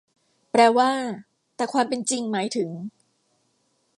[0.51, 0.91] แปลว่า
[1.55, 2.69] แต่ความเป็นจริงหมายถึง